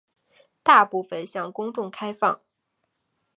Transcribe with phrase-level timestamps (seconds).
[0.63, 2.41] 大部分向公众开放。